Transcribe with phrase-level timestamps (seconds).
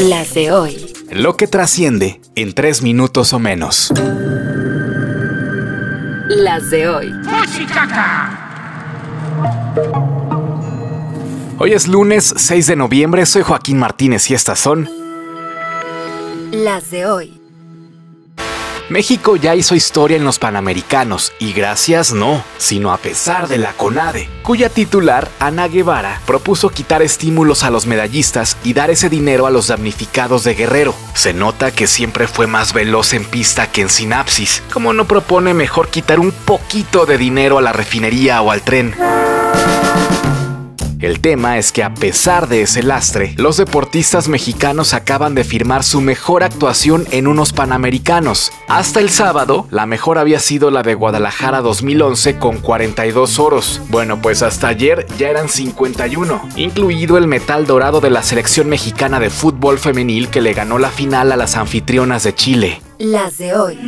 [0.00, 0.92] Las de hoy.
[1.10, 3.92] Lo que trasciende en tres minutos o menos.
[6.28, 7.12] Las de hoy.
[11.58, 14.88] Hoy es lunes 6 de noviembre, soy Joaquín Martínez y estas son...
[16.52, 17.37] Las de hoy.
[18.88, 23.74] México ya hizo historia en los Panamericanos y gracias no, sino a pesar de la
[23.74, 29.46] CONADE, cuya titular, Ana Guevara, propuso quitar estímulos a los medallistas y dar ese dinero
[29.46, 30.94] a los damnificados de Guerrero.
[31.12, 35.52] Se nota que siempre fue más veloz en pista que en sinapsis, como no propone
[35.52, 38.94] mejor quitar un poquito de dinero a la refinería o al tren.
[41.00, 45.84] El tema es que a pesar de ese lastre, los deportistas mexicanos acaban de firmar
[45.84, 48.50] su mejor actuación en unos Panamericanos.
[48.66, 53.80] Hasta el sábado, la mejor había sido la de Guadalajara 2011 con 42 oros.
[53.90, 59.20] Bueno, pues hasta ayer ya eran 51, incluido el metal dorado de la selección mexicana
[59.20, 62.87] de fútbol femenil que le ganó la final a las anfitrionas de Chile.
[62.98, 63.78] Las de hoy.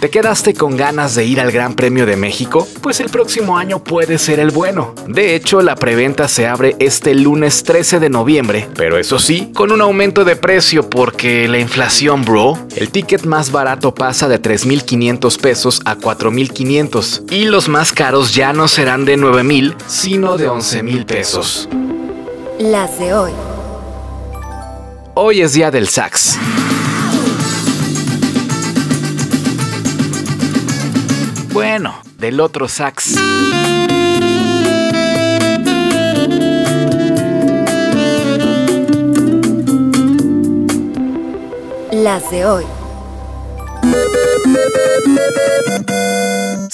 [0.00, 2.66] ¿Te quedaste con ganas de ir al Gran Premio de México?
[2.80, 4.94] Pues el próximo año puede ser el bueno.
[5.06, 9.70] De hecho, la preventa se abre este lunes 13 de noviembre, pero eso sí, con
[9.70, 12.58] un aumento de precio porque la inflación, bro.
[12.74, 18.54] El ticket más barato pasa de 3.500 pesos a 4.500 y los más caros ya
[18.54, 21.68] no serán de 9.000, sino de 11.000 pesos.
[22.58, 23.32] Las de hoy.
[25.12, 26.38] Hoy es día del sax.
[31.54, 33.14] Bueno, del otro sax.
[41.92, 42.64] Las de hoy.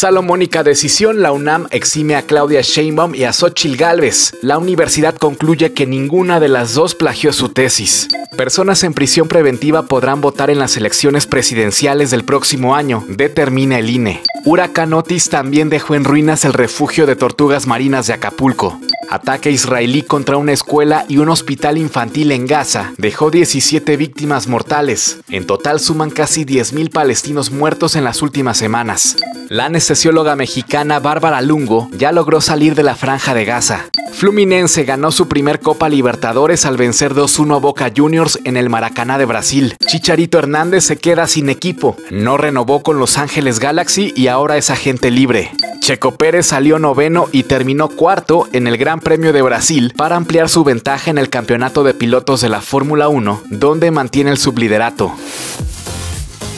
[0.00, 4.32] Salomónica decisión, la UNAM exime a Claudia Sheinbaum y a Xochitl Galvez.
[4.42, 8.06] La universidad concluye que ninguna de las dos plagió su tesis.
[8.36, 13.90] Personas en prisión preventiva podrán votar en las elecciones presidenciales del próximo año, determina el
[13.90, 14.22] INE.
[14.44, 18.78] Huracán Otis también dejó en ruinas el refugio de tortugas marinas de Acapulco.
[19.10, 25.18] Ataque israelí contra una escuela y un hospital infantil en Gaza dejó 17 víctimas mortales.
[25.28, 29.16] En total suman casi 10.000 palestinos muertos en las últimas semanas.
[29.48, 33.86] La anestesióloga mexicana Bárbara Lungo ya logró salir de la franja de Gaza.
[34.12, 39.16] Fluminense ganó su primer Copa Libertadores al vencer 2-1 a Boca Juniors en el Maracaná
[39.16, 39.76] de Brasil.
[39.86, 44.68] Chicharito Hernández se queda sin equipo, no renovó con Los Ángeles Galaxy y ahora es
[44.68, 45.52] agente libre.
[45.80, 50.50] Checo Pérez salió noveno y terminó cuarto en el Gran Premio de Brasil para ampliar
[50.50, 55.14] su ventaja en el campeonato de pilotos de la Fórmula 1, donde mantiene el subliderato.